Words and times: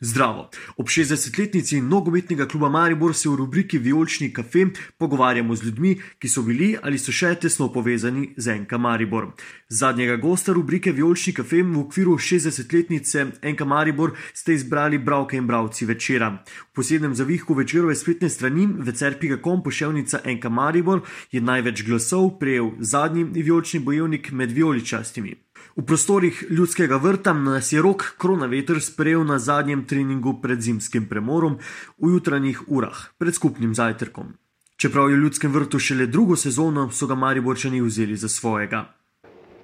Zdravo. 0.00 0.50
Ob 0.76 0.86
60-letnici 0.86 1.80
nogometnega 1.80 2.46
kluba 2.46 2.68
Maribor 2.68 3.14
se 3.14 3.28
v 3.28 3.34
rubriki 3.34 3.78
Violčni 3.78 4.32
kafe 4.32 4.66
pogovarjamo 4.98 5.56
z 5.56 5.64
ljudmi, 5.64 6.00
ki 6.18 6.28
so 6.28 6.42
bili 6.42 6.76
ali 6.82 6.98
so 6.98 7.12
še 7.12 7.34
tesno 7.34 7.66
povezani 7.72 8.28
z 8.36 8.54
NK 8.62 8.78
Maribor. 8.78 9.32
Zadnjega 9.68 10.16
gosta 10.16 10.52
rubrike 10.52 10.92
Violčni 10.92 11.32
kafe 11.34 11.62
v 11.62 11.80
okviru 11.80 12.14
60-letnice 12.14 13.26
NK 13.42 13.66
Maribor 13.66 14.14
ste 14.34 14.54
izbrali 14.54 14.98
bravke 14.98 15.36
in 15.36 15.46
bravci 15.46 15.84
večera. 15.84 16.30
V 16.70 16.74
posebnem 16.78 17.14
zavihku 17.14 17.54
večerove 17.54 17.94
spletne 17.98 18.30
strani 18.30 18.68
vecer.com 18.78 19.62
poševnica 19.62 20.22
NK 20.22 20.46
Maribor 20.46 21.02
je 21.32 21.40
največ 21.40 21.82
glasov 21.82 22.38
prejel 22.38 22.70
zadnji 22.78 23.24
violčni 23.24 23.80
bojevnik 23.80 24.30
med 24.30 24.54
violičastimi. 24.54 25.47
V 25.76 25.84
prostorih 25.86 26.44
ljudskega 26.50 26.96
vrta 26.96 27.32
nas 27.32 27.72
je 27.72 27.82
rok 27.82 28.14
Kronaveter 28.18 28.80
sprejel 28.80 29.24
na 29.24 29.38
zadnjem 29.38 29.84
treningu 29.84 30.40
pred 30.42 30.60
zimskim 30.60 31.08
premorom 31.08 31.58
v 31.98 32.12
jutranjih 32.14 32.62
urah, 32.66 33.12
pred 33.18 33.34
skupnim 33.34 33.74
zajtrkom. 33.74 34.34
Čeprav 34.76 35.10
je 35.10 35.16
v 35.16 35.22
ljudskem 35.26 35.52
vrtu 35.52 35.78
šele 35.78 36.06
drugo 36.06 36.36
sezono, 36.36 36.90
so 36.90 37.06
ga 37.06 37.14
Mariborčani 37.14 37.80
vzeli 37.82 38.16
za 38.16 38.28
svojega. 38.28 38.84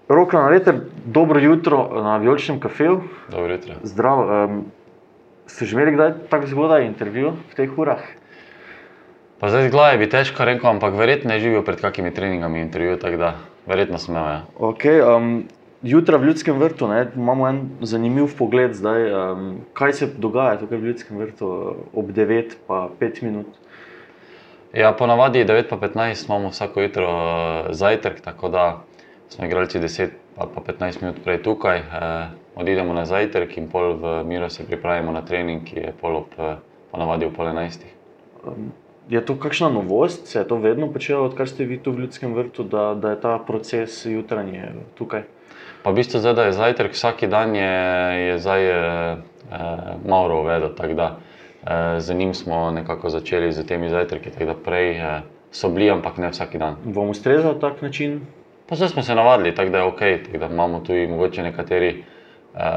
Rok 0.08 0.30
Kronaveter, 0.30 0.80
dobro 1.06 1.40
jutro 1.40 2.02
na 2.02 2.16
Violčnem 2.16 2.60
kafeju. 2.60 3.00
Dobro 3.30 3.52
jutro. 3.52 3.74
Zdrav. 3.82 4.18
Um, 4.18 4.64
ste 5.46 5.68
že 5.68 5.77
imeli 5.77 5.92
kdaj 5.92 6.28
tako 6.32 6.46
zgodaj 6.46 6.86
intervju 6.88 7.36
v 7.52 7.55
teh 7.56 7.70
urah? 7.77 8.00
Pa 9.41 9.52
zdaj 9.52 9.68
z 9.68 9.72
glave 9.72 9.98
bi 10.00 10.08
težko 10.08 10.44
rekel, 10.44 10.70
ampak 10.70 10.96
verjetno 10.96 11.34
ne 11.34 11.41
živijo 11.41 11.62
pred 11.64 11.80
kakimi 11.80 12.14
treningami 12.14 12.60
intervju, 12.64 12.96
tako 12.96 13.16
da 13.16 13.30
verjetno 13.66 14.00
imeli. 14.08 14.24
Ja. 14.24 14.44
Okay, 14.56 14.98
um, 15.05 15.44
Jutra 15.84 16.16
v 16.16 16.24
Ljudskem 16.24 16.56
vrtu 16.56 16.86
ne, 16.88 17.10
imamo 17.16 17.44
en 17.48 17.58
zanimiv 17.84 18.30
pogled, 18.38 18.72
zdaj, 18.72 19.02
um, 19.12 19.48
kaj 19.76 19.92
se 19.92 20.06
dogaja 20.16 20.56
tukaj 20.62 20.78
v 20.80 20.88
Ljudskem 20.88 21.18
vrtu 21.20 21.48
ob 21.92 22.12
9, 22.16 22.54
pa 22.66 22.86
5 23.00 23.20
minut. 23.26 23.58
Ja, 24.72 24.94
ponavadi 24.96 25.42
9 25.44 25.68
pa 25.68 25.76
15 25.76 26.24
imamo 26.24 26.48
vsako 26.54 26.86
jutro 26.86 27.10
uh, 27.10 27.68
zajtrk, 27.76 28.22
tako 28.24 28.48
da 28.48 28.64
smo 29.28 29.44
igralci 29.44 29.78
10 29.78 30.16
pa, 30.38 30.48
pa 30.54 30.72
15 30.72 31.02
minut 31.02 31.20
prej 31.24 31.42
tukaj. 31.42 31.84
Uh, 31.84 32.32
odidemo 32.56 32.96
na 32.96 33.04
zajtrk 33.04 33.52
in 33.60 33.69
pol 33.69 33.92
v 34.00 34.16
miru 34.24 34.48
se 34.50 34.64
pripravimo 34.64 35.12
na 35.12 35.20
trening, 35.20 35.69
ki 35.69 35.76
je 35.76 35.92
pol 36.00 36.16
ob 36.16 36.41
uh, 36.41 36.56
ponavadi 36.96 37.28
ob 37.28 37.36
pol 37.36 37.52
11. 37.52 37.84
Um, 38.46 38.72
je 39.12 39.20
to 39.20 39.36
kakšna 39.36 39.69
novost, 39.69 40.32
se 40.32 40.38
je 40.38 40.48
to 40.48 40.56
vedno 40.56 40.88
počelo, 40.88 41.28
odkar 41.28 41.48
ste 41.48 41.69
vi 41.69 41.76
tu 41.76 41.92
v 41.92 42.08
Ljudskem 42.08 42.32
vrtu, 42.34 42.64
da, 42.64 42.94
da 42.94 43.12
je 43.12 43.20
ta 43.20 43.38
proces 43.38 44.06
jutranji 44.08 44.64
tukaj? 44.96 45.28
Pa 45.84 45.92
v 45.92 46.00
bistvu 46.00 46.16
zdaj, 46.18 46.32
da 46.34 46.44
je 46.48 46.56
zajtrk 46.56 46.96
vsak 46.96 47.27
dan, 47.28 47.52
je, 47.52 47.72
je 48.16 48.38
zdaj 48.40 48.62
e, 48.64 48.77
Mauro 50.08 50.41
uvedel. 50.41 50.72
E, 50.72 52.00
z 52.00 52.14
njim 52.14 52.34
smo 52.34 52.70
nekako 52.70 53.10
začeli 53.12 53.52
z 53.52 53.66
temi 53.68 53.91
zajtrki, 53.92 54.30
tako 54.30 54.44
da 54.44 54.54
prej 54.54 54.96
e, 54.96 55.20
so 55.52 55.68
bili, 55.68 55.91
ampak 55.91 56.16
ne 56.16 56.30
vsak 56.32 56.56
dan. 56.56 56.80
Vam 56.84 57.12
ustreza 57.12 57.52
tak 57.60 57.82
način? 57.82 58.20
Pa 58.68 58.80
zdaj 58.80 58.88
smo 58.88 59.02
se 59.02 59.14
navadili, 59.14 59.54
tako 59.54 59.70
da 59.70 59.78
je 59.78 59.84
ok. 59.84 60.00
Da 60.41 60.46
imamo 60.46 60.80
tudi 60.80 61.06
mogoče 61.06 61.42
nekateri 61.42 61.91
e, 62.54 62.70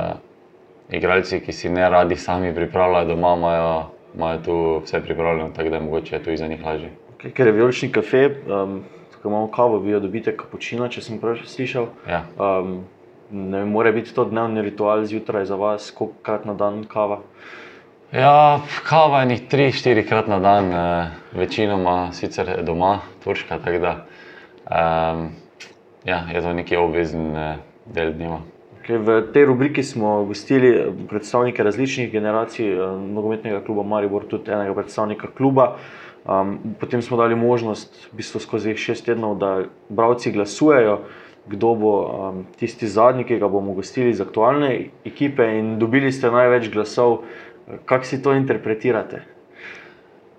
igralci, 0.91 1.39
ki 1.39 1.53
si 1.53 1.69
ne 1.69 1.89
radi 1.89 2.15
sami 2.15 2.51
pripravljajo 2.55 3.05
doma, 3.05 3.33
imajo, 3.37 3.85
imajo 4.15 4.41
tu 4.45 4.81
vse 4.83 5.01
pripravljeno, 5.01 5.49
tako 5.55 5.69
da 5.69 5.75
je 5.75 5.81
mogoče 5.81 6.19
tudi 6.19 6.37
za 6.37 6.47
njih 6.47 6.65
lažje. 6.65 6.91
Okay, 7.17 7.31
ker 7.31 7.47
je 7.47 7.53
vijolični 7.53 7.91
kafe. 7.91 8.29
Um, 8.51 8.83
Ko 9.21 9.29
imamo 9.29 9.47
kavo, 9.51 9.79
vi 9.79 9.91
jo 9.91 9.99
dobite 9.99 10.35
kapučino, 10.37 10.87
če 10.87 11.01
sem 11.01 11.17
prav 11.19 11.39
slišal. 11.45 11.87
Ja. 12.07 12.19
Um, 12.37 12.83
ne 13.31 13.65
more 13.65 13.91
biti 13.91 14.13
to 14.13 14.25
dnevni 14.25 14.61
ritual 14.61 15.05
zjutraj 15.05 15.45
za 15.45 15.55
vas, 15.55 15.91
koliko 15.91 16.15
krat 16.23 16.45
na 16.45 16.53
dan 16.53 16.83
kava? 16.83 17.19
Ja, 18.11 18.59
kava 18.87 19.21
je 19.21 19.37
tri, 19.49 19.71
štiri 19.71 20.05
krat 20.07 20.27
na 20.27 20.39
dan, 20.39 20.71
eh, 20.71 21.07
večinoma 21.33 22.11
sicer 22.11 22.63
doma, 22.63 22.99
turška. 23.23 23.57
Da, 23.57 24.05
um, 24.71 25.29
ja, 26.05 26.23
je 26.33 26.41
to 26.41 26.53
neki 26.53 26.77
obvezen 26.77 27.35
eh, 27.35 27.55
del 27.85 28.13
dneva. 28.13 28.39
Okay, 28.79 28.97
v 28.97 29.19
tej 29.33 29.45
rubriki 29.45 29.83
smo 29.83 30.23
gostili 30.25 30.93
predstavnike 31.09 31.63
različnih 31.63 32.11
generacij 32.11 32.71
eh, 32.71 32.79
nogometnega 33.11 33.59
kluba 33.65 33.83
Maribor, 33.83 34.23
tudi 34.23 34.51
enega 34.51 34.73
predstavnika 34.73 35.27
kluba. 35.37 35.75
Um, 36.27 36.59
potem 36.79 37.01
smo 37.01 37.17
dali 37.17 37.35
možnost, 37.35 38.07
v 38.11 38.17
bistvu 38.17 38.39
skozi 38.39 38.75
šest 38.75 39.05
tednov, 39.05 39.37
da 39.39 39.63
bralci 39.89 40.31
glasujejo 40.31 41.01
kdo 41.49 41.73
bo 41.75 41.93
um, 42.03 42.43
tisti 42.59 42.87
zadnji, 42.87 43.23
ki 43.23 43.39
ga 43.39 43.47
bomo 43.47 43.73
gostili 43.73 44.09
iz 44.09 44.21
aktualne 44.21 44.89
ekipe, 45.05 45.45
in 45.59 45.77
dobili 45.79 46.11
ste 46.11 46.31
največ 46.31 46.69
glasov. 46.73 47.21
Kako 47.85 48.05
si 48.05 48.21
to 48.23 48.33
interpretirate? 48.35 49.21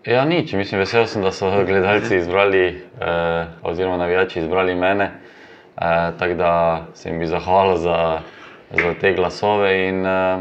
Ja, 0.08 0.24
nič. 0.24 0.52
Mislim, 0.56 0.80
vesel 0.80 1.06
sem, 1.06 1.22
da 1.22 1.32
so 1.32 1.50
gledalci 1.68 2.16
izbrali, 2.16 2.62
eh, 3.00 3.46
oziroma 3.62 3.96
navijači 3.96 4.40
izbrali 4.40 4.74
mene. 4.74 5.10
Eh, 5.80 6.10
tako 6.18 6.34
da 6.34 6.84
se 6.94 7.08
jim 7.08 7.18
bi 7.18 7.26
zahvalil 7.26 7.76
za, 7.76 8.20
za 8.70 8.94
te 9.00 9.12
glasove 9.12 9.88
in 9.88 10.06
eh, 10.06 10.38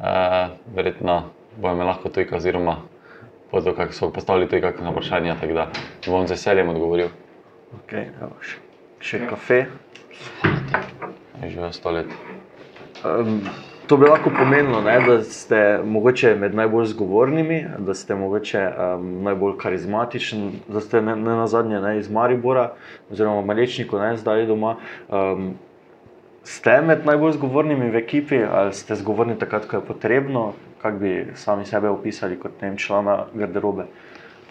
eh, 0.00 0.48
verjetno 0.74 1.22
bojo 1.56 1.74
me 1.74 1.84
lahko 1.84 2.08
tukaj, 2.08 2.36
oziroma 2.36 2.76
bodo 3.52 3.74
postavili 4.14 4.48
tukaj 4.48 4.60
kakšno 4.60 4.90
vprašanje, 4.90 5.34
tako 5.40 5.52
da 5.52 5.68
bom 6.06 6.26
z 6.26 6.30
veseljem 6.30 6.68
odgovoril. 6.68 7.08
Okay, 7.86 8.06
še 9.02 9.26
kafe. 9.26 9.66
Že 11.42 11.58
več 11.58 11.78
let. 11.84 12.12
Um, 13.02 13.40
to 13.90 13.98
bi 13.98 14.06
lahko 14.06 14.30
pomenilo, 14.30 14.78
ne, 14.86 14.94
da 15.02 15.16
ste 15.26 15.82
morda 15.84 16.36
med 16.38 16.54
najbolj 16.54 16.92
zgovornimi, 16.94 17.58
da 17.82 17.96
ste 17.98 18.14
morda 18.14 18.62
um, 18.70 19.10
najbolj 19.26 19.58
karizmatični, 19.58 20.62
da 20.70 20.80
ste 20.80 21.02
ne, 21.02 21.16
ne 21.18 21.36
na 21.42 21.48
zadnje 21.50 21.82
ne, 21.82 21.96
iz 21.98 22.10
Maribora, 22.10 22.70
oziroma 23.10 23.42
Malečniku, 23.42 23.98
ne 23.98 24.14
zdaj 24.16 24.46
doma. 24.46 24.76
Um, 25.10 25.54
ste 26.46 26.78
med 26.86 27.06
najbolj 27.06 27.36
zgovornimi 27.38 27.90
v 27.90 28.02
ekipi 28.02 28.40
ali 28.42 28.74
ste 28.74 28.96
zgovorni 28.98 29.38
takrat, 29.38 29.66
ko 29.70 29.78
je 29.78 29.86
potrebno, 29.86 30.52
kako 30.82 30.98
bi 30.98 31.12
sami 31.38 31.66
sebe 31.66 31.90
opisali 31.90 32.38
kot 32.38 32.62
nem 32.62 32.78
člana 32.78 33.24
garderobe? 33.34 33.86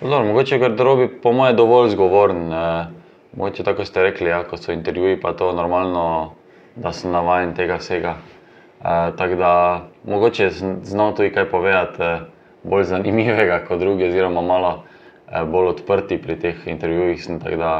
Dobro, 0.01 0.25
mogoče 0.25 0.55
je 0.55 0.59
garderobi, 0.59 1.07
po 1.23 1.31
mojem, 1.31 1.55
dovolj 1.55 1.95
zgovoren. 1.95 2.51
Eh. 2.51 3.00
Moče 3.33 3.63
tako 3.63 3.85
ste 3.85 4.03
rekli, 4.03 4.29
ja, 4.29 4.43
ko 4.43 4.57
so 4.57 4.71
intervjuji, 4.71 5.19
pa 5.21 5.33
to 5.33 5.51
normalno, 5.55 6.33
da 6.75 6.91
sem 6.91 7.11
navaden 7.11 7.53
tega 7.55 7.77
vsega. 7.79 8.15
E, 8.81 8.95
tako 9.17 9.35
da 9.35 9.51
mogoče 10.03 10.49
znamo 10.83 11.11
tudi 11.11 11.31
kaj 11.31 11.49
povedati, 11.49 12.03
e, 12.03 12.19
bolj 12.63 12.83
zanimivega 12.83 13.61
kot 13.67 13.79
drugi, 13.79 14.07
oziroma 14.09 14.41
malo 14.41 14.73
e, 15.31 15.45
bolj 15.45 15.67
odprti 15.67 16.21
pri 16.21 16.39
teh 16.39 16.67
intervjujih. 16.67 17.23
Sem, 17.23 17.39
tako 17.39 17.55
da 17.55 17.71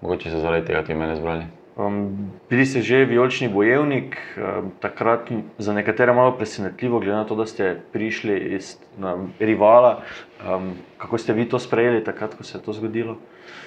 mogoče 0.00 0.30
so 0.30 0.44
zaradi 0.44 0.66
tega 0.66 0.82
tudi 0.82 0.98
mene 0.98 1.16
zbrali. 1.16 1.48
Um, 1.78 2.30
bili 2.50 2.66
ste 2.66 2.82
že 2.82 3.04
vijolični 3.04 3.48
bojevnik, 3.48 4.16
um, 4.34 4.72
takrat 4.80 5.30
za 5.58 5.72
nekatere 5.72 6.12
malo 6.12 6.32
presenetljivo, 6.34 6.98
glede 6.98 7.14
na 7.14 7.24
to, 7.24 7.34
da 7.34 7.46
ste 7.46 7.78
prišli 7.92 8.38
iz 8.58 8.76
um, 8.98 9.30
rivala. 9.38 10.02
Um, 10.42 10.72
kako 10.98 11.18
ste 11.18 11.32
vi 11.32 11.48
to 11.48 11.58
sprejeli, 11.58 12.04
takrat, 12.04 12.34
ko 12.34 12.42
se 12.42 12.58
je 12.58 12.62
to 12.62 12.72
zgodilo? 12.72 13.16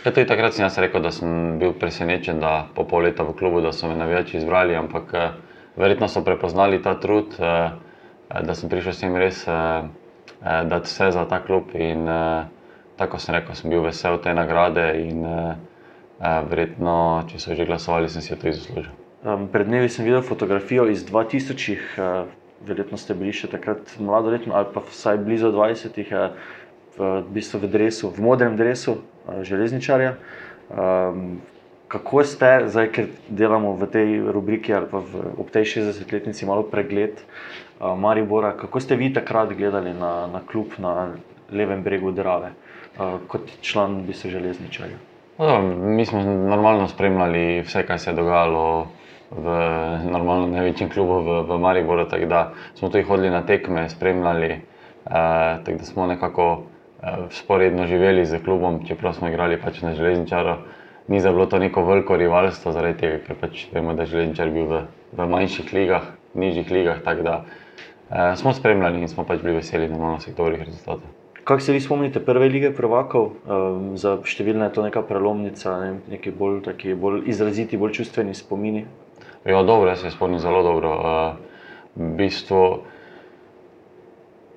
Ja, 0.03 0.11
tudi 0.11 0.27
takrat 0.27 0.53
sem 0.53 0.65
jaz 0.65 0.75
rekel, 0.77 1.01
da 1.01 1.11
sem 1.11 1.55
bil 1.59 1.71
presenečen, 1.71 2.43
da 2.43 2.67
po 2.75 2.83
pol 2.83 3.07
leta 3.07 3.23
v 3.23 3.31
klubu, 3.31 3.61
da 3.61 3.71
so 3.71 3.87
me 3.87 3.95
navijači 3.95 4.37
izbrali, 4.37 4.75
ampak 4.75 5.13
eh, 5.13 5.31
verjetno 5.79 6.11
so 6.11 6.23
prepoznali 6.23 6.81
ta 6.83 6.99
trud, 6.99 7.39
eh, 7.39 7.71
da 8.43 8.53
sem 8.53 8.69
prišel 8.69 8.93
s 8.93 9.05
tem 9.05 9.15
res 9.15 9.47
eh, 9.47 9.55
eh, 9.55 10.63
dati 10.67 10.91
vse 10.91 11.11
za 11.15 11.25
ta 11.31 11.39
klub. 11.39 11.71
In 11.79 12.07
eh, 12.11 12.43
tako 12.99 13.23
sem 13.23 13.39
rekel, 13.39 13.55
sem 13.55 13.71
bil 13.71 13.87
vesel 13.87 14.19
te 14.19 14.35
nagrade. 14.35 14.89
In, 14.99 15.25
eh, 15.25 15.70
verjetno, 16.21 17.25
če 17.29 17.39
so 17.41 17.55
že 17.57 17.65
glasovali, 17.65 18.09
sem 18.09 18.21
si 18.21 18.35
to 18.37 18.49
izložil. 18.49 18.93
Um, 19.21 19.47
pred 19.53 19.69
dnevi 19.69 19.89
sem 19.89 20.05
videl 20.05 20.21
fotografijo 20.25 20.87
iz 20.89 21.03
2000, 21.05 21.77
uh, 21.97 22.29
verjetno 22.65 22.97
ste 22.97 23.13
bili 23.17 23.33
še 23.33 23.49
takrat 23.49 23.93
mladoletni 24.01 24.53
ali 24.53 24.69
pa 24.73 24.81
vsaj 24.85 25.21
blizu 25.21 25.51
20, 25.53 25.97
uh, 26.13 26.33
v, 26.97 27.09
bistvu 27.33 27.61
v, 27.61 27.69
dresu, 27.69 28.09
v 28.09 28.21
modrem 28.21 28.57
dresu 28.57 28.97
uh, 28.97 29.41
železničarja. 29.45 30.15
Um, 30.71 31.41
kako 31.91 32.23
ste, 32.23 32.71
zdaj, 32.71 32.87
ker 32.95 33.09
delamo 33.27 33.75
v 33.75 33.89
tej 33.91 34.09
rubriki 34.31 34.71
ali 34.71 34.87
pa 34.87 35.03
v, 35.03 35.35
ob 35.35 35.51
tej 35.51 35.81
60-letnici, 35.81 36.47
malo 36.47 36.63
pregled 36.63 37.19
uh, 37.19 37.93
Maribora, 37.97 38.55
kako 38.57 38.79
ste 38.79 38.97
vi 38.97 39.11
takrat 39.13 39.53
gledali 39.53 39.93
na, 39.93 40.29
na 40.31 40.41
klub 40.41 40.77
na 40.81 41.13
levem 41.51 41.83
bregu 41.83 42.13
Drave 42.15 42.53
uh, 42.53 43.19
kot 43.27 43.59
član 43.61 44.05
bistvu 44.07 44.33
železničarja? 44.33 45.10
No, 45.41 45.61
mi 45.61 46.05
smo 46.05 46.21
normalno 46.23 46.87
spremljali 46.87 47.61
vse, 47.61 47.81
kar 47.85 47.99
se 47.99 48.11
je 48.11 48.15
dogajalo 48.15 48.87
v 49.31 49.53
normalno 50.11 50.47
največjem 50.51 50.89
klubu 50.93 51.15
v, 51.25 51.37
v 51.49 51.57
Mariboru. 51.57 52.05
Tako 52.05 52.27
da 52.29 52.41
smo 52.75 52.89
tudi 52.89 53.07
hodili 53.07 53.31
na 53.33 53.41
tekme, 53.41 53.87
spremljali, 53.89 54.49
eh, 54.51 54.61
tako 55.65 55.77
da 55.77 55.87
smo 55.87 56.05
nekako 56.05 56.45
eh, 57.01 57.15
sporedno 57.29 57.87
živeli 57.87 58.25
z 58.25 58.37
klubom, 58.43 58.83
čeprav 58.85 59.13
smo 59.17 59.31
igrali 59.31 59.57
pač 59.61 59.81
na 59.81 59.95
železničaru. 59.97 60.53
Ni 61.07 61.19
za 61.19 61.31
bilo 61.31 61.45
to 61.45 61.59
neko 61.59 61.83
veliko 61.89 62.17
rivalstvo, 62.17 62.71
zaradi 62.71 62.99
tega, 62.99 63.23
ker 63.25 63.39
pač 63.41 63.65
vemo, 63.73 63.95
da 63.97 64.05
je 64.05 64.11
železničar 64.13 64.53
bil 64.53 64.69
v, 64.69 64.83
v 65.17 65.27
manjših 65.27 65.73
ligah, 65.73 66.05
nižjih 66.37 66.69
ligah. 66.71 67.01
Da, 67.01 67.41
uh, 67.41 68.37
smo 68.37 68.53
spremljali 68.53 69.01
in 69.01 69.09
smo 69.09 69.25
pač 69.25 69.41
bili 69.41 69.57
veseli 69.57 69.89
na 69.89 70.19
vseh 70.21 70.37
dobrih 70.37 70.61
rezultatov. 70.61 71.20
Kako 71.43 71.59
se 71.59 71.73
vi 71.73 71.79
spomnite 71.81 72.19
prve 72.25 72.49
lige 72.49 72.69
prvakov? 72.75 73.31
Um, 73.49 73.97
za 73.97 74.19
številne 74.21 74.67
je 74.69 74.75
to 74.75 74.83
neka 74.85 75.01
prelomnica, 75.01 75.73
ne, 75.81 75.89
neki 76.13 76.33
bolj, 76.37 76.61
bolj 77.01 77.23
izraziti, 77.33 77.79
bolj 77.81 77.95
čustveni 77.97 78.35
spomini. 78.37 78.85
Ja, 79.45 79.63
dobro, 79.65 79.89
jaz 79.89 80.05
se 80.05 80.13
spomnim 80.13 80.39
zelo 80.39 80.61
dobro. 80.61 80.91
Uh, 80.93 81.65
v 81.97 82.11
bistvu 82.19 82.61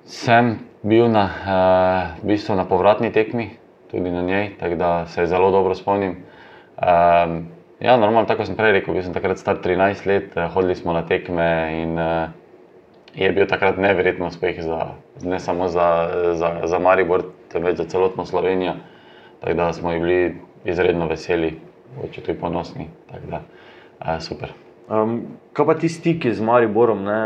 sem 0.05 0.59
bil 0.85 1.09
na, 1.09 1.25
uh, 1.25 2.21
v 2.21 2.35
bistvu 2.35 2.53
na 2.53 2.67
povratni 2.69 3.09
tekmi, 3.09 3.49
tudi 3.89 4.13
na 4.13 4.21
njej, 4.21 4.53
tako 4.61 4.77
da 4.77 4.91
se 5.09 5.25
zelo 5.25 5.49
dobro 5.51 5.73
spomnim. 5.73 6.21
Um, 6.77 7.49
ja, 7.81 7.97
normalno, 7.97 8.29
tako 8.29 8.45
sem 8.45 8.53
prej 8.53 8.77
rekel, 8.77 8.93
bil 8.93 9.01
sem 9.01 9.15
takrat 9.15 9.41
star 9.41 9.57
13 9.57 10.05
let, 10.05 10.37
hodili 10.53 10.77
smo 10.77 10.93
na 10.93 11.01
tekme 11.01 11.49
in 11.81 11.97
uh, 11.97 12.29
je 13.15 13.31
bil 13.31 13.47
takrat 13.47 13.77
nevreten 13.77 14.25
uspeh, 14.27 14.59
za, 14.63 14.95
ne 15.23 15.39
samo 15.39 15.67
za, 15.67 15.87
za, 16.33 16.49
za 16.63 16.79
Maribor, 16.79 17.23
temveč 17.51 17.77
za 17.77 17.85
celotno 17.85 18.25
Slovenijo. 18.25 18.73
Tako 19.39 19.53
da 19.53 19.73
smo 19.73 19.89
bili 19.89 20.35
izredno 20.65 21.07
veseli, 21.07 21.59
oče 22.03 22.21
tudi 22.21 22.39
ponosni. 22.39 22.89
Da, 23.29 23.41
uh, 24.01 24.19
super. 24.19 24.51
Um, 24.89 25.21
kaj 25.53 25.65
pa 25.65 25.73
ti 25.73 25.89
stiki 25.89 26.33
z 26.33 26.41
Mariborom, 26.41 27.03
ne, 27.03 27.19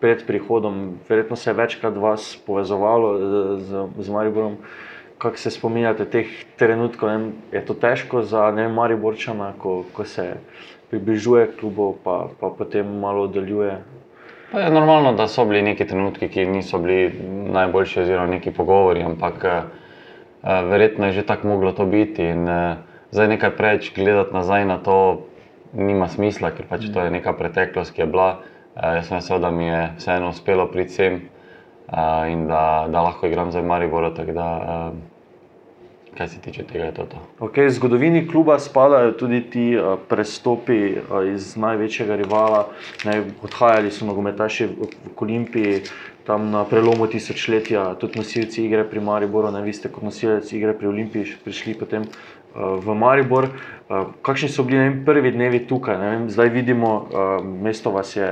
pred 0.00 0.26
prihodom, 0.26 0.98
verjetno 1.08 1.36
se 1.36 1.50
je 1.50 1.54
večkrat 1.54 1.96
vas 1.96 2.38
povezovalo 2.46 3.18
z, 3.58 3.86
z 3.98 4.10
Mariborom. 4.10 4.56
Kako 5.18 5.36
se 5.36 5.50
spominjate 5.50 6.04
teh 6.04 6.26
trenutkov? 6.56 7.08
Ne, 7.08 7.32
je 7.52 7.64
to 7.64 7.74
težko 7.74 8.22
za 8.22 8.50
ne, 8.56 8.68
Mariborčana, 8.68 9.52
ko, 9.58 9.84
ko 9.92 10.04
se 10.04 10.34
približuje 10.90 11.50
klubu, 11.60 11.94
pa, 12.04 12.28
pa 12.40 12.50
potem 12.58 12.88
malo 13.00 13.28
oddaljuje? 13.28 13.78
Pa 14.52 14.60
je 14.60 14.70
normalno, 14.70 15.12
da 15.12 15.28
so 15.28 15.44
bili 15.44 15.62
neki 15.62 15.86
trenutki, 15.86 16.28
ki 16.28 16.46
niso 16.46 16.78
bili 16.78 17.12
najboljši, 17.52 18.00
oziroma 18.00 18.26
neki 18.26 18.50
pogovori, 18.50 19.02
ampak 19.02 19.44
eh, 19.44 19.62
verjetno 20.42 21.06
je 21.06 21.12
že 21.12 21.26
tako 21.26 21.48
moglo 21.48 21.72
to 21.72 21.86
biti. 21.86 22.24
In 22.24 22.48
eh, 22.48 22.76
zdaj 23.10 23.28
nekaj 23.28 23.56
preveč 23.56 23.92
gledati 23.94 24.34
nazaj 24.34 24.64
na 24.64 24.78
to, 24.78 25.26
nima 25.72 26.08
smisla, 26.08 26.50
ker 26.50 26.66
pač 26.66 26.88
to 26.94 27.04
je 27.04 27.10
neka 27.10 27.32
preteklost, 27.32 27.94
ki 27.94 28.02
je 28.02 28.06
bila. 28.06 28.30
Eh, 28.76 28.96
jaz 28.96 29.06
sem 29.08 29.18
vesel, 29.18 29.38
da 29.38 29.50
mi 29.50 29.66
je 29.66 29.80
vseeno 29.98 30.28
uspelo 30.34 30.66
priti 30.70 30.92
sem 30.98 31.14
eh, 31.14 32.32
in 32.32 32.46
da, 32.46 32.86
da 32.90 33.02
lahko 33.02 33.26
igram 33.26 33.50
za 33.50 33.62
Maribor. 33.62 34.10
Eh, 34.10 34.90
kaj 36.20 36.28
se 36.28 36.40
tiče 36.40 36.62
tega, 36.68 36.84
je 36.84 36.92
to. 36.94 37.04
to. 37.06 37.18
Okay, 37.40 37.64
v 37.64 37.72
zgodovini 37.72 38.26
kluba 38.28 38.58
spadajo 38.58 39.12
tudi 39.16 39.40
ti 39.40 39.76
uh, 39.76 39.96
prestopi 40.08 40.92
uh, 40.92 41.24
iz 41.32 41.56
največjega 41.56 42.16
rivala. 42.16 42.66
Ne, 43.08 43.22
odhajali 43.42 43.88
so 43.90 44.04
nogometaši 44.04 44.66
v, 44.68 44.90
Olimpiji, 45.16 45.80
tam 46.28 46.50
na 46.52 46.66
prelomu 46.68 47.06
tisočletja, 47.08 47.94
tudi 47.96 48.20
nosilci 48.20 48.66
igre 48.66 48.84
pri 48.84 49.00
Mariboru. 49.00 49.48
Ne, 49.48 49.64
vi 49.64 49.72
ste 49.72 49.88
kot 49.88 50.04
nosilec 50.04 50.52
igre 50.52 50.76
pri 50.76 50.92
Olimpiji 50.92 51.40
prišli 51.40 51.78
potem 51.80 52.04
uh, 52.04 52.76
v 52.84 53.00
Maribor. 53.00 53.48
Kakšni 54.20 54.52
so 54.52 54.62
bili 54.68 54.76
vem, 54.78 55.00
prvi 55.08 55.32
dnevi 55.32 55.64
tukaj? 55.66 55.96
Vem, 56.04 56.28
zdaj 56.30 56.52
vidimo, 56.52 57.08
mesto 57.42 57.90
vas 57.90 58.12
je, 58.16 58.28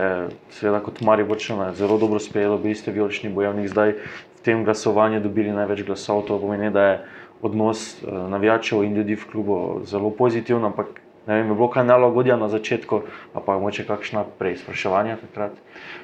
seveda, 0.54 0.84
kot 0.84 1.00
Mariborčana, 1.00 1.72
zelo 1.74 1.96
dobro 1.98 2.20
sprejelo, 2.20 2.60
bili 2.60 2.76
ste 2.76 2.92
vijolični 2.92 3.32
bojevnik, 3.32 3.72
zdaj 3.72 3.96
v 4.38 4.44
tem 4.44 4.60
glasovanju 4.62 5.24
dobili 5.24 5.56
največ 5.56 5.82
glasov. 5.88 6.28
To 6.28 6.38
pomeni, 6.38 6.70
da 6.70 6.84
je 6.84 6.98
odnos 7.42 8.02
uh, 8.02 8.30
navijačev 8.30 8.84
in 8.84 8.96
ljudi 8.96 9.14
v 9.14 9.26
klubu 9.30 9.80
zelo 9.84 10.10
pozitiven, 10.10 10.64
ampak 10.64 10.86
ne 11.28 11.34
vem, 11.34 11.50
je 11.50 11.54
bilo 11.54 11.68
kaj 11.68 11.84
nelagodja 11.84 12.36
na 12.36 12.48
začetku, 12.48 13.02
pa 13.44 13.58
moče 13.58 13.84
kakšna 13.84 14.24
preizpraševanja 14.38 15.18
takrat. 15.20 15.52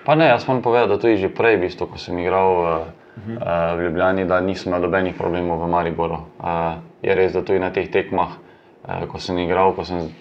Pa 0.04 0.14
ne, 0.14 0.28
jaz 0.28 0.44
moram 0.48 0.62
povedati, 0.62 0.92
da 0.92 0.98
tudi 1.00 1.16
že 1.16 1.32
prej, 1.32 1.56
bistvo, 1.64 1.86
ko 1.86 1.98
sem 1.98 2.18
igral 2.18 2.50
uh, 2.60 2.68
uh, 3.16 3.72
v 3.78 3.88
Ljubljani, 3.88 4.28
da 4.28 4.40
nisem 4.40 4.72
imel 4.72 4.84
nobenih 4.84 5.16
problemov 5.16 5.64
v 5.64 5.70
Mariboru. 5.72 6.20
Uh, 6.38 6.76
je 7.02 7.14
res, 7.16 7.32
da 7.32 7.42
tudi 7.42 7.58
na 7.58 7.72
teh 7.72 7.88
tekmah, 7.90 8.36
uh, 8.36 9.06
ko 9.08 9.18
sem 9.18 9.38
igral, 9.40 9.72
ko 9.72 9.84
sem 9.88 10.12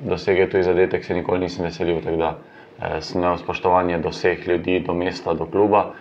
dosegel 0.00 0.50
tudi 0.52 0.68
zadetek, 0.68 1.04
se 1.04 1.16
nikoli 1.16 1.48
nisem 1.48 1.64
veselil. 1.64 2.04
Tako 2.04 2.20
da 2.20 2.34
uh, 2.36 3.00
sem 3.00 3.22
imel 3.22 3.40
spoštovanje 3.40 3.98
do 4.04 4.12
vseh 4.12 4.44
ljudi, 4.48 4.82
do 4.84 4.92
mesta, 4.94 5.34
do 5.34 5.48
kluba. 5.48 5.94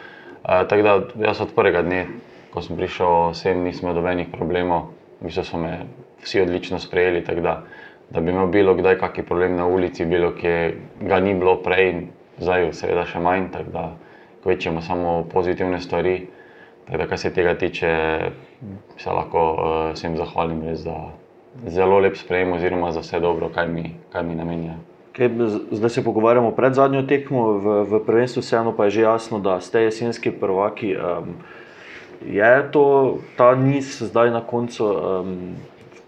Uh, 0.44 0.68
tako 0.68 0.84
da 0.84 1.00
jaz 1.30 1.42
od 1.42 1.56
prvega 1.56 1.82
dne 1.82 2.08
ko 2.54 2.62
sem 2.62 2.78
prišel 2.78 3.34
sem, 3.34 3.64
nisem 3.64 3.90
imel 3.90 4.02
nobenih 4.02 4.28
problemov, 4.34 4.90
mislim, 5.22 5.44
da 5.44 5.50
so 5.50 5.58
me 5.58 5.74
vsi 6.24 6.42
odlično 6.42 6.80
sprejeli. 6.80 7.22
Da, 7.22 7.64
da 8.10 8.22
bi 8.22 8.32
imel 8.32 8.48
bilo 8.48 8.74
kdaj 8.76 8.98
kakšen 9.00 9.26
problem 9.26 9.56
na 9.56 9.68
ulici, 9.68 10.06
bilo 10.06 10.32
ki 10.36 10.74
ga 11.02 11.20
ni 11.20 11.34
bilo 11.34 11.60
prej, 11.64 12.08
zdaj 12.40 12.74
seveda 12.74 13.06
še 13.06 13.20
manj, 13.20 13.50
tako 13.54 13.72
da 13.72 13.86
kvečemo 14.44 14.82
samo 14.82 15.24
pozitivne 15.34 15.80
stvari. 15.80 16.28
Tako 16.86 16.98
da, 16.98 17.08
kar 17.08 17.20
se 17.22 17.34
tega 17.34 17.54
tiče, 17.54 17.90
se 18.98 19.10
lahko 19.14 19.42
uh, 19.54 19.92
vsem 19.94 20.18
zahvalim 20.18 20.64
za 20.76 20.96
zelo 21.68 22.00
lep 22.00 22.18
sprejem, 22.18 22.54
oziroma 22.54 22.92
za 22.92 23.04
vse 23.04 23.20
dobro, 23.20 23.50
kaj 23.54 23.68
mi, 23.68 23.94
mi 24.24 24.36
namenja. 24.36 24.80
Zdaj 25.72 25.90
se 25.90 26.04
pogovarjamo 26.04 26.52
pred 26.56 26.74
zadnjo 26.74 27.04
tekmo 27.04 27.60
v, 27.60 27.84
v 27.84 28.00
prvenstvu, 28.06 28.42
vseeno 28.42 28.72
pa 28.74 28.88
je 28.88 28.90
že 28.90 29.02
jasno, 29.02 29.40
da 29.40 29.60
ste 29.62 29.82
jesenski 29.86 30.32
prvaki. 30.32 30.96
Um, 30.96 31.36
je 32.26 32.72
to 32.72 33.18
ta 33.38 33.56
niz 33.56 34.02
zdaj 34.02 34.32
na 34.32 34.42
koncu, 34.42 34.86
um, 34.86 35.56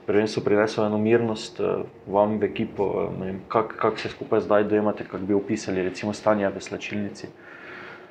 prvenstvo 0.06 0.44
prineslo 0.44 0.86
eno 0.86 0.98
mirnost 0.98 1.60
uh, 1.60 1.68
vam 2.08 2.38
v 2.40 2.44
ekipo, 2.44 2.84
um, 2.84 3.40
kako 3.48 3.76
kak 3.78 4.00
se 4.00 4.10
skupaj 4.10 4.40
zdaj 4.40 4.64
dojemate, 4.64 5.04
kako 5.04 5.26
bi 5.26 5.34
opisali 5.34 5.84
recimo 5.84 6.14
stanje 6.14 6.50
v 6.50 6.62
slačilnici? 6.62 7.28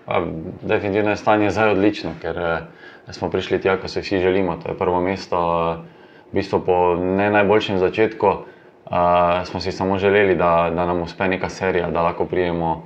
Pa, 0.06 0.23
definitivno 0.62 1.11
je 1.11 1.17
stanje 1.17 1.50
zdaj 1.50 1.70
odlično, 1.70 2.14
ker 2.23 2.37
uh, 2.38 3.12
smo 3.12 3.31
prišli 3.31 3.61
tja, 3.61 3.76
ko 3.76 3.88
se 3.88 4.00
vsi 4.00 4.19
želimo. 4.19 4.56
To 4.62 4.73
je 4.73 4.79
prvo 4.79 5.00
mesto, 5.00 5.37
uh, 5.37 5.85
v 6.32 6.41
bistvu 6.41 6.64
po 6.67 6.97
ne 6.97 7.31
najboljšem 7.31 7.79
začetku. 7.79 8.26
Uh, 8.91 9.44
smo 9.44 9.61
si 9.61 9.73
samo 9.73 9.99
želeli, 9.99 10.35
da, 10.35 10.70
da 10.75 10.87
nam 10.87 11.02
uspe 11.02 11.29
neka 11.29 11.49
serija, 11.49 11.91
da 11.91 12.02
lahko 12.02 12.25
prijemo, 12.25 12.82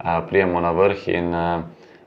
uh, 0.00 0.24
prijemo 0.28 0.60
na 0.60 0.70
vrh. 0.70 1.08
In, 1.08 1.34
uh, 1.34 1.62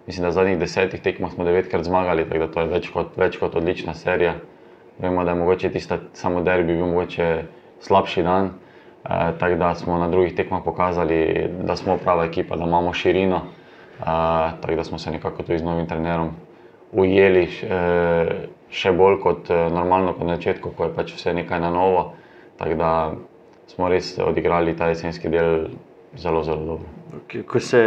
mislim, 0.08 0.24
da 0.24 0.30
v 0.30 0.38
zadnjih 0.38 0.60
desetih 0.60 1.02
tekmah 1.02 1.32
smo 1.34 1.46
devetkrat 1.46 1.84
zmagali, 1.84 2.26
tako 2.30 2.46
da 2.46 2.52
to 2.54 2.62
je 2.62 2.72
več 2.72 2.90
kot, 2.94 3.18
več 3.18 3.38
kot 3.38 3.56
odlična 3.56 3.94
serija. 3.94 4.36
Vemo, 5.00 5.24
da 5.24 5.32
je 5.32 5.42
mogoče 5.44 5.70
tista 5.70 6.00
samo 6.14 6.42
derbi 6.42 6.74
bil 6.74 6.86
mogoče 6.86 7.28
slabši 7.86 8.24
dan, 8.24 8.50
eh, 8.50 9.32
tako 9.40 9.56
da 9.56 9.76
smo 9.76 9.98
na 9.98 10.10
drugih 10.10 10.36
tekmah 10.36 10.64
pokazali, 10.66 11.50
da 11.64 11.76
smo 11.76 11.98
prava 11.98 12.26
ekipa, 12.26 12.56
da 12.56 12.66
imamo 12.66 12.94
širino, 12.94 13.42
eh, 13.46 14.04
tako 14.62 14.76
da 14.76 14.84
smo 14.84 14.98
se 14.98 15.12
nekako 15.12 15.44
tudi 15.44 15.60
z 15.60 15.64
novim 15.64 15.88
trenerom 15.88 16.34
ujeli 16.92 17.44
eh, 17.64 18.48
še 18.72 18.92
bolj 18.96 19.20
kot 19.24 19.52
eh, 19.52 19.68
normalno, 19.74 20.14
kot 20.16 20.28
na 20.28 20.38
začetku, 20.38 20.72
ko 20.76 20.88
je 20.88 20.96
pač 20.96 21.14
vse 21.16 21.34
nekaj 21.36 21.62
na 21.64 21.72
novo. 21.74 22.14
Tako 22.58 22.78
da 22.80 22.92
smo 23.68 23.90
res 23.92 24.16
odigrali 24.24 24.76
ta 24.78 24.90
jesenski 24.92 25.30
del 25.30 25.68
zelo, 26.18 26.44
zelo 26.48 26.64
dobro. 26.66 26.88
Ko 27.48 27.60
se 27.60 27.82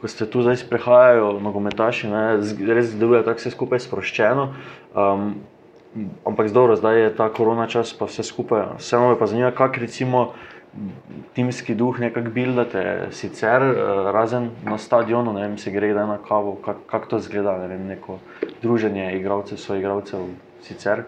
ko 0.00 0.08
ste 0.08 0.26
tu 0.26 0.42
zdaj 0.42 0.56
sprehajajo, 0.56 1.40
nogometaši, 1.44 2.08
ne, 2.08 2.24
res 2.72 2.94
deluje 2.96 3.22
tako 3.24 3.42
vse 3.42 3.52
skupaj 3.52 3.82
sproščeno. 3.84 4.46
Um, 4.96 5.34
ampak 6.24 6.48
dobro, 6.56 6.76
zdaj 6.78 7.00
je 7.00 7.10
ta 7.18 7.28
korona 7.28 7.68
čas, 7.68 7.92
pa 7.92 8.08
vse 8.08 8.24
skupaj. 8.24 8.80
Vseeno 8.80 9.12
me 9.12 9.18
pa 9.20 9.28
zanima, 9.28 9.52
kak 9.52 9.76
recimo 9.82 10.32
timski 11.34 11.74
duh 11.74 11.98
nekako 12.00 12.30
bildate, 12.30 13.10
sicer 13.12 13.64
uh, 13.66 13.74
razen 14.14 14.50
na 14.64 14.78
stadionu, 14.78 15.34
ne 15.36 15.48
vem, 15.48 15.58
se 15.58 15.72
gre 15.74 15.92
da 15.92 16.06
na 16.06 16.16
kavo, 16.22 16.56
kako 16.64 16.86
kak 16.86 17.10
to 17.10 17.20
zgleda, 17.20 17.58
ne 17.58 17.68
vem, 17.68 17.84
neko 17.90 18.20
druženje 18.62 19.10
igralcev, 19.18 19.60
svojih 19.60 19.84
igralcev 19.84 20.30
sicer. 20.64 21.04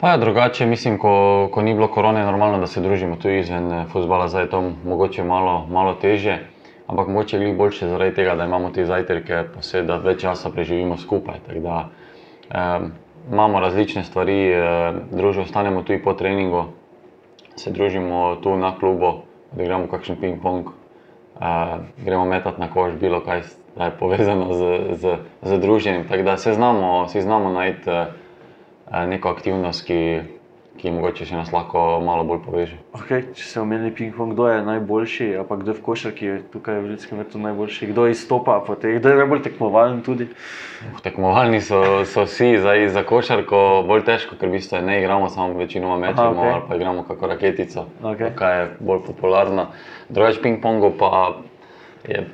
Pa 0.00 0.14
je 0.14 0.18
drugače, 0.18 0.66
mislim, 0.66 0.96
ko, 0.98 1.50
ko 1.52 1.62
ni 1.62 1.74
bilo 1.74 1.88
korone, 1.88 2.20
je 2.20 2.26
normalno, 2.26 2.58
da 2.58 2.66
se 2.66 2.80
družimo 2.80 3.16
tu 3.16 3.30
izven 3.30 3.72
eh, 3.72 3.84
futbola, 3.92 4.28
zdaj 4.28 4.48
je 4.48 4.50
to 4.50 4.62
mogoče 4.84 5.24
malo, 5.24 5.66
malo 5.70 5.94
težje 6.00 6.53
ampak 6.86 7.08
mogoče 7.08 7.38
je 7.38 7.54
boljše 7.54 7.88
zaradi 7.88 8.14
tega, 8.14 8.34
da 8.34 8.44
imamo 8.44 8.70
te 8.70 8.84
zajtrke, 8.84 9.44
pa 9.54 9.62
se 9.62 9.82
da 9.82 9.96
več 9.96 10.20
časa 10.20 10.50
preživimo 10.50 10.96
skupaj. 10.96 11.40
Da, 11.62 11.88
um, 12.54 12.92
imamo 13.32 13.60
različne 13.60 14.04
stvari, 14.04 14.38
um, 14.52 15.00
družimo, 15.10 15.44
ostanemo 15.44 15.82
tudi 15.82 16.02
po 16.02 16.12
treningu, 16.12 16.64
se 17.56 17.70
družimo 17.70 18.36
tu 18.42 18.56
na 18.56 18.74
klubu, 18.78 19.12
da 19.52 19.62
igramo 19.62 19.88
kakšen 19.88 20.16
ping-pong, 20.20 20.68
uh, 20.68 21.78
gremo 22.04 22.24
metati 22.24 22.60
na 22.60 22.70
koš, 22.70 22.98
bilo 23.00 23.20
kaj 23.24 23.42
je 23.80 23.90
povezano 23.98 24.52
z, 24.52 24.78
z, 25.00 25.16
z 25.42 25.58
druženjem. 25.58 26.08
Tako 26.08 26.22
da 26.22 26.36
se 26.36 26.52
znamo, 26.52 27.08
si 27.08 27.22
znamo 27.22 27.50
najti 27.50 27.90
uh, 27.90 29.06
neko 29.08 29.28
aktivnost, 29.28 29.86
ki 29.86 30.20
ki 30.78 30.90
mogoče 30.90 31.26
še 31.28 31.36
nas 31.38 31.52
lahko 31.54 31.80
malo 32.04 32.24
bolj 32.26 32.40
poveže. 32.44 32.76
Okay, 32.98 33.22
če 33.36 33.46
se 33.46 33.60
omenili 33.62 33.92
ping-pong, 33.94 34.34
kdo 34.34 34.48
je 34.50 34.58
najboljši, 34.66 35.28
pa 35.48 35.58
kdo 35.60 35.72
je 35.72 35.78
v 35.78 35.82
košarki, 35.86 36.30
tukaj 36.52 36.80
v 36.82 36.90
Ljudskem 36.92 37.22
vrtu 37.22 37.40
najboljši, 37.40 37.88
kdo 37.92 38.06
izstopa, 38.10 38.58
te, 38.82 38.96
kdo 38.98 39.14
je 39.14 39.20
najbolj 39.22 39.42
tekmovalen 39.46 40.02
tudi? 40.06 40.28
Tekmovalni 41.06 41.62
so, 41.64 41.80
so 42.10 42.26
vsi, 42.26 42.58
zdaj 42.60 42.88
za 42.96 43.04
košarko 43.06 43.64
bolj 43.88 44.06
težko, 44.10 44.38
ker 44.40 44.50
v 44.50 44.58
bistvu 44.58 44.82
ne 44.84 45.00
igramo 45.00 45.30
samo 45.32 45.56
večino 45.58 45.96
mečev, 45.96 46.34
okay. 46.34 46.52
ali 46.58 46.68
pa 46.68 46.78
igramo 46.80 47.08
kako 47.08 47.32
raketico, 47.32 47.88
okay. 48.02 48.34
kaj 48.36 48.60
je 48.60 48.70
bolj 48.80 49.04
popularno. 49.08 49.70
Drugač 50.10 50.42
ping-pongu 50.42 50.92
pa 50.98 51.12
je 52.04 52.26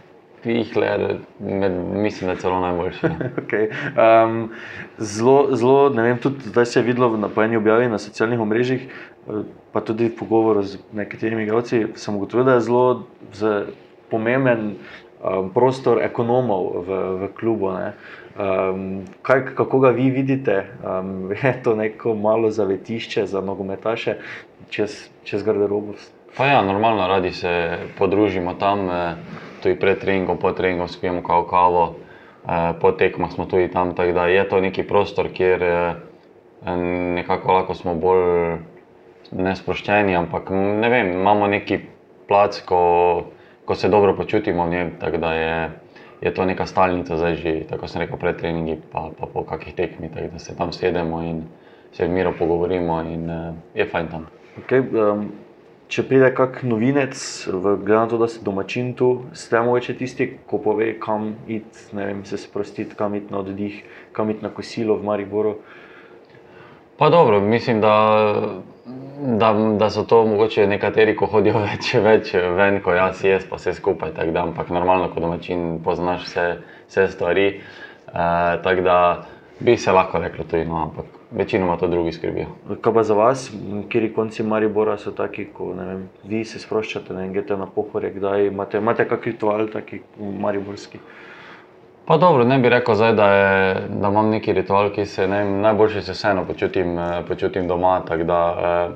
Fihler, 0.42 1.18
med, 1.38 1.73
mislim, 1.92 2.30
da 2.30 2.37
celo 2.37 2.61
najboljši. 2.61 3.06
okay. 3.42 3.68
um, 4.25 4.50
zelo, 4.99 5.56
zelo, 5.56 5.88
ne 5.88 6.02
vem, 6.02 6.18
tudi 6.18 6.49
zdaj 6.49 6.66
se 6.66 6.78
je 6.80 6.85
videlo 6.85 7.16
na 7.16 7.28
eni 7.44 7.56
objavi 7.56 7.88
na 7.88 7.99
socialnih 7.99 8.40
omrežjih, 8.40 8.87
eh, 8.88 9.42
pa 9.73 9.80
tudi 9.80 10.09
v 10.09 10.16
pogovoru 10.16 10.62
z 10.62 10.78
nekaterimi 10.92 11.42
igralci, 11.42 11.87
sem 11.94 12.16
ugotovil, 12.16 12.44
da 12.44 12.54
je 12.54 12.61
zelo 12.61 13.04
pomemben 14.11 14.75
um, 15.20 15.50
prostor 15.54 16.02
ekonomov 16.02 16.85
v, 16.87 17.02
v 17.20 17.28
klubu. 17.37 17.70
Um, 18.40 19.04
kaj, 19.23 19.52
kako 19.54 19.80
ga 19.80 19.90
vi 19.90 20.11
vidite? 20.11 20.64
Um, 20.82 21.30
je 21.42 21.52
to 21.62 21.76
neko 21.76 22.14
malo 22.14 22.50
zavetišče 22.50 23.26
za 23.26 23.40
nogometaše 23.40 24.16
čez, 24.70 25.11
čez 25.25 25.42
garderobo? 25.42 25.94
Pa 26.37 26.47
ja, 26.47 26.62
normalno, 26.62 27.06
radi 27.06 27.32
se 27.32 27.78
podružimo 27.99 28.54
tam. 28.54 28.90
Eh, 28.90 29.14
tudi 29.62 29.79
pred 29.81 30.00
treningom, 30.00 30.38
po 30.38 30.52
treningu 30.52 30.88
spijemo 30.88 31.23
kao 31.23 31.45
kavo, 31.47 31.95
eh, 32.49 32.73
po 32.81 32.93
tekmah 32.93 33.33
smo 33.33 33.47
tudi 33.47 33.69
tam. 33.69 33.95
Tako 33.95 34.12
da 34.12 34.26
je 34.26 34.49
to 34.49 34.61
neki 34.61 34.83
prostor, 34.83 35.29
kjer 35.33 35.62
eh, 35.62 35.95
nekako 37.14 37.52
lahko 37.52 37.75
smo 37.75 37.95
bolj 37.95 38.59
nesproščeni, 39.31 40.17
ampak 40.17 40.50
ne 40.50 40.88
vem, 40.88 41.12
imamo 41.12 41.47
neki 41.47 41.79
plac, 42.29 42.61
ko, 42.67 42.81
ko 43.64 43.75
se 43.75 43.88
dobro 43.88 44.17
počutimo 44.17 44.67
v 44.67 44.71
njem. 44.71 44.90
Tako 45.00 45.17
da 45.17 45.35
je, 45.35 45.71
je 46.21 46.35
to 46.35 46.45
neka 46.45 46.67
stalnica, 46.67 47.17
zdaj 47.17 47.35
že, 47.35 47.55
tako 47.71 47.88
sem 47.88 48.02
rekel, 48.02 48.19
pred 48.19 48.37
treningi, 48.37 48.81
pa, 48.93 49.11
pa 49.19 49.26
po 49.26 49.45
kakih 49.45 49.75
tekmih, 49.75 50.11
da 50.33 50.38
se 50.38 50.57
tam 50.57 50.73
sedemo 50.73 51.23
in 51.23 51.45
se 51.93 52.07
v 52.07 52.11
miru 52.11 52.33
pogovorimo 52.38 53.00
in 53.02 53.31
uh, 53.31 53.55
je 53.75 53.87
fajn 53.87 54.09
tam. 54.09 54.26
Okay, 54.62 54.83
um 54.95 55.50
če 55.90 56.04
pride 56.06 56.30
kak 56.35 56.61
novinec, 56.62 57.18
glede 57.50 57.97
na 57.97 58.06
to, 58.09 58.18
da 58.20 58.28
si 58.30 58.44
domačin 58.47 58.92
tu, 58.94 59.11
ste 59.35 59.59
mogoče 59.59 59.97
tisti, 59.99 60.28
ko 60.47 60.61
pove, 60.62 60.92
kam 61.02 61.32
iti, 61.50 61.90
se 62.30 62.38
sprostiti, 62.38 62.94
kam 62.97 63.16
iti 63.18 63.32
na 63.32 63.42
oddih, 63.42 63.80
kam 64.14 64.30
iti 64.30 64.47
na 64.47 64.52
kosilo 64.54 64.97
v 65.00 65.09
Mariboru. 65.11 65.56
Pa 67.00 67.11
dobro, 67.11 67.40
mislim, 67.40 67.80
da, 67.80 67.94
da, 69.40 69.52
da 69.78 69.90
so 69.90 70.04
to 70.06 70.23
mogoče 70.30 70.66
nekateri, 70.70 71.16
ko 71.16 71.26
hodijo 71.26 71.59
več, 71.68 71.94
več 71.99 72.35
ven, 72.35 72.78
ko 72.85 72.94
jaz 72.94 73.25
jaz, 73.26 73.47
pa 73.50 73.59
vse 73.59 73.75
skupaj, 73.80 74.14
tako 74.14 74.37
da, 74.37 74.47
ampak 74.47 74.70
normalno, 74.75 75.11
kot 75.11 75.26
domačin, 75.26 75.80
poznaš 75.85 76.28
vse, 76.28 76.50
vse 76.87 77.09
stvari. 77.16 77.49
E, 77.50 78.28
tako 78.62 78.87
da 78.87 78.99
bi 79.59 79.76
se 79.76 79.92
lahko 79.92 80.23
reklo 80.23 80.47
tudi, 80.47 80.68
no, 80.70 80.85
ampak 80.87 81.20
večinoma 81.30 81.76
to 81.76 81.88
drugi 81.88 82.12
skrbijo. 82.12 82.46
Kaj 82.80 82.94
pa 82.94 83.02
za 83.02 83.14
vas, 83.14 83.50
kjer 83.88 84.14
konci 84.14 84.42
Maribora 84.42 84.99
so 84.99 85.10
taki, 85.10 85.44
ko 85.54 85.72
vem, 85.78 86.08
vi 86.25 86.44
se 86.44 86.58
sproščate, 86.58 87.14
ne 87.14 87.28
greste 87.32 87.56
na 87.56 87.66
pohore, 87.66 88.10
kdaj 88.14 88.46
imate, 88.46 88.78
imate 88.78 89.08
kakšen 89.08 89.32
ritual, 89.32 89.68
taki 89.72 90.00
mariborski? 90.18 90.99
Pa 92.10 92.16
dobro, 92.16 92.44
ne 92.44 92.58
bi 92.58 92.68
rekel, 92.68 92.94
zdaj, 92.94 93.12
da, 93.14 93.26
je, 93.32 93.75
da 94.02 94.08
imam 94.08 94.30
neki 94.30 94.52
ritual, 94.52 94.88
ki 94.90 95.04
se 95.06 95.28
ne, 95.28 95.44
najboljše 95.62 96.02
se 96.02 96.12
vseeno 96.12 96.44
počutim, 96.44 96.99
eh, 96.99 97.22
počutim 97.28 97.68
doma. 97.68 98.00
Da, 98.00 98.40
eh, 98.58 98.94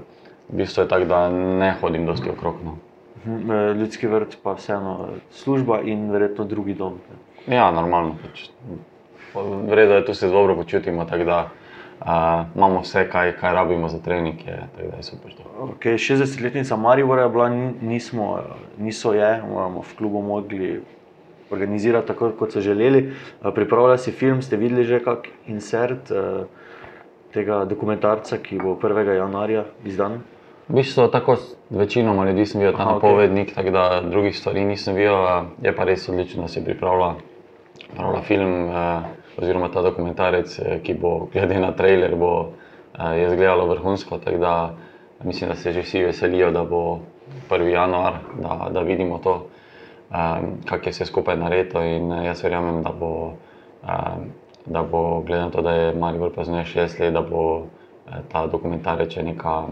v 0.48 0.56
bistvu 0.56 0.82
je 0.82 0.88
tako, 0.88 1.04
da 1.04 1.28
ne 1.30 1.74
hodim 1.80 2.06
dosti 2.06 2.30
okrog. 2.30 2.54
No. 2.64 2.76
Mhm, 3.24 3.50
eh, 3.50 3.74
ljudski 3.74 4.06
vrt, 4.06 4.36
pa 4.42 4.56
vseeno 4.58 5.08
služba 5.30 5.80
in 5.80 6.10
verjetno 6.10 6.44
drugi 6.44 6.74
dom. 6.74 6.98
Ja, 7.46 7.70
normalno. 7.70 8.16
Pač. 8.22 8.48
Vredno 9.68 9.94
je, 9.94 10.00
da 10.00 10.14
se 10.14 10.28
dobro 10.28 10.56
počutimo. 10.56 11.04
Tak, 11.04 11.22
da, 11.24 11.48
Uh, 12.04 12.11
imamo 12.56 12.80
vse, 12.80 13.08
kaj, 13.08 13.32
kaj 13.40 13.54
rabimo 13.54 13.88
za 13.88 13.99
trening, 13.99 14.40
je, 14.46 14.58
da 14.76 14.96
je 14.96 15.02
super. 15.02 15.32
Okay, 15.61 15.96
60-letnica 15.96 16.76
Maribora 16.76 17.23
je 17.23 17.28
bila, 17.28 17.49
nismo, 17.80 18.40
niso 18.78 19.12
je, 19.12 19.42
moramo 19.49 19.80
v 19.80 19.96
klubu 19.99 20.23
mogli 20.23 20.80
organizirati 21.50 22.06
tako, 22.06 22.30
kot 22.38 22.52
so 22.52 22.61
želeli. 22.61 23.14
Pripravljali 23.54 23.99
si 23.99 24.12
film, 24.12 24.42
ste 24.42 24.56
videli 24.56 24.84
že 24.84 25.00
kak 25.04 25.28
insert 25.46 26.11
uh, 26.11 26.44
tega 27.32 27.64
dokumentarca, 27.64 28.37
ki 28.37 28.61
bo 28.61 28.76
1. 28.82 29.16
januarja 29.16 29.64
izdan? 29.84 30.20
V 30.68 30.76
bistvu 30.76 31.08
tako 31.08 31.38
večinoma 31.70 32.28
ljudi 32.28 32.46
sem 32.46 32.61
videl, 32.61 32.76
ta 32.76 32.84
napovednik, 32.84 33.49
okay. 33.49 33.54
tako 33.54 33.70
da 33.70 34.00
drugih 34.11 34.37
stvari 34.38 34.64
nisem 34.64 34.94
videl. 34.94 35.25
Je 35.62 35.73
pa 35.76 35.84
res 35.84 36.08
odlično, 36.08 36.42
da 36.42 36.49
si 36.49 36.64
pripravlja, 36.64 37.14
pripravlja 37.88 38.23
film. 38.28 38.68
Uh, 38.68 39.24
oziroma 39.36 39.68
ta 39.68 39.82
dokumentarec, 39.82 40.58
eh, 40.58 40.80
ki 40.82 40.94
bo 40.94 41.28
glede 41.32 41.58
na 41.60 41.72
trailer, 41.72 42.16
bo 42.16 42.52
eh, 42.98 43.24
izgledalo 43.24 43.66
vrhunsko. 43.66 44.18
Da, 44.18 44.74
mislim, 45.24 45.50
da 45.50 45.56
se 45.56 45.72
že 45.72 45.82
vsi 45.82 46.02
veselijo, 46.02 46.50
da 46.50 46.64
bo 46.64 47.00
1. 47.50 47.68
januar, 47.68 48.14
da, 48.38 48.68
da 48.70 48.80
vidimo 48.80 49.18
to, 49.18 49.46
um, 50.10 50.60
kako 50.64 50.88
je 50.88 50.90
vse 50.90 51.06
skupaj 51.06 51.36
narejeno. 51.36 51.82
In 51.82 52.12
eh, 52.12 52.26
jaz 52.26 52.44
verjamem, 52.44 52.82
da 52.82 52.92
bo, 53.00 53.32
um, 53.82 54.28
da 54.66 54.82
bo 54.82 55.20
glede 55.20 55.42
na 55.42 55.50
to, 55.50 55.62
da 55.62 55.70
je 55.70 55.94
Marijo 55.94 56.30
praznuje 56.30 56.64
6 56.64 57.00
let, 57.00 57.12
da 57.12 57.22
bo 57.22 57.66
ta 58.28 58.46
dokumentarec 58.46 59.16
neka, 59.16 59.66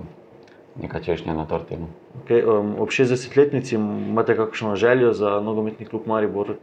neka 0.82 1.00
češnja 1.00 1.34
na 1.34 1.44
tortinu. 1.46 1.86
Okay, 2.24 2.44
um, 2.44 2.74
ob 2.80 2.88
60-letnici 2.88 3.74
imate 3.74 4.36
kakšno 4.36 4.76
željo 4.76 5.12
za 5.12 5.40
nogometni 5.40 5.86
klub 5.86 6.02
Maribor? 6.06 6.54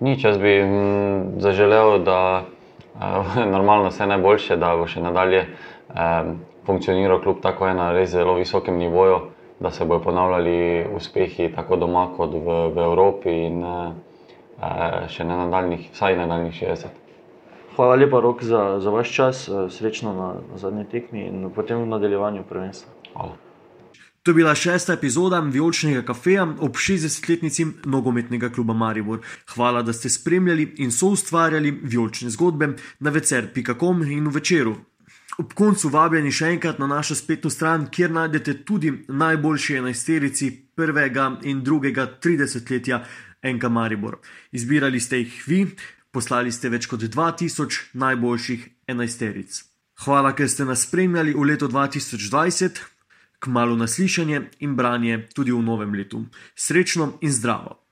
Nič, 0.00 0.24
jaz 0.24 0.38
bi 0.38 0.62
mm, 0.62 1.40
zaželel, 1.42 1.98
da 2.06 2.18
je 3.02 3.18
uh, 3.18 3.36
normalno 3.54 3.88
vse 3.88 4.06
najboljše, 4.06 4.56
da 4.56 4.76
bo 4.76 4.86
še 4.86 5.02
nadalje 5.02 5.46
um, 5.46 6.36
funkcioniral 6.66 7.18
kljub 7.24 7.40
tako 7.42 7.66
ena 7.68 7.90
res 7.92 8.12
zelo 8.14 8.36
visokem 8.38 8.78
nivoju, 8.78 9.18
da 9.60 9.70
se 9.74 9.84
bodo 9.84 10.04
ponavljali 10.04 10.86
uspehi 10.94 11.48
tako 11.54 11.76
doma 11.76 12.06
kot 12.16 12.36
v, 12.36 12.60
v 12.76 12.84
Evropi 12.84 13.34
in 13.48 13.58
uh, 13.64 13.90
še 15.10 15.26
na 15.26 15.42
nadaljnih, 15.44 15.90
vsaj 15.94 16.16
na 16.18 16.26
nadaljnih 16.26 16.54
60. 16.62 17.04
Hvala 17.74 17.98
lepa, 17.98 18.20
Rok, 18.20 18.42
za, 18.42 18.62
za 18.82 18.90
vaš 18.90 19.12
čas, 19.14 19.44
srečno 19.70 20.14
na, 20.14 20.30
na 20.50 20.58
zadnji 20.58 20.86
tekmi 20.90 21.26
in 21.26 21.50
potem 21.54 21.82
v 21.82 21.90
nadaljevanju 21.90 22.46
prvenstva. 22.48 22.90
Hvala. 23.14 23.47
To 24.22 24.30
je 24.30 24.34
bila 24.34 24.54
šesta 24.54 24.92
epizoda 24.92 25.40
Vijolčnega 25.40 26.02
kafeja 26.02 26.44
ob 26.58 26.76
60-letnici 26.76 27.66
nogometnega 27.84 28.50
kluba 28.52 28.74
Maribor. 28.74 29.20
Hvala, 29.54 29.82
da 29.82 29.92
ste 29.92 30.08
spremljali 30.08 30.74
in 30.76 30.92
so 30.92 31.06
ustvarjali 31.06 31.80
vijolčne 31.82 32.30
zgodbe 32.30 32.68
na 32.98 33.10
večer.com 33.10 34.02
in 34.02 34.28
v 34.28 34.34
večeru. 34.34 34.76
Ob 35.38 35.52
koncu 35.54 35.88
vabljeni 35.88 36.32
še 36.34 36.48
enkrat 36.56 36.80
na 36.82 36.86
našo 36.90 37.14
spletno 37.14 37.50
stran, 37.50 37.86
kjer 37.94 38.10
najdete 38.10 38.56
tudi 38.66 38.90
najboljši 39.08 39.76
enajsterici 39.78 40.50
prvega 40.74 41.30
in 41.42 41.62
drugega 41.62 42.08
30-letja 42.24 43.04
NK 43.42 43.70
Maribor. 43.70 44.18
Izbirali 44.52 45.00
ste 45.00 45.22
jih 45.22 45.42
vi, 45.46 45.60
poslali 46.10 46.52
ste 46.52 46.68
več 46.74 46.90
kot 46.90 47.06
2000 47.06 47.94
najboljših 47.94 48.68
enajsteric. 48.90 49.62
Hvala, 50.04 50.34
ker 50.34 50.50
ste 50.50 50.66
nas 50.66 50.82
spremljali 50.88 51.34
v 51.34 51.46
letu 51.52 51.68
2020 51.70 52.97
kmalo 53.38 53.76
naslišanje 53.76 54.42
in 54.58 54.76
branje 54.76 55.28
tudi 55.34 55.52
v 55.52 55.62
novem 55.62 55.94
letu. 55.94 56.24
Srečno 56.54 57.18
in 57.20 57.32
zdravo! 57.32 57.87